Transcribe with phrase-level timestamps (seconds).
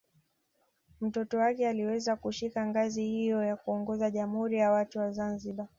[1.01, 5.67] Mtoto wake aliweza kushika ngazi hiyo ya kuongoza Jamhuri ya watu wa Zanzibar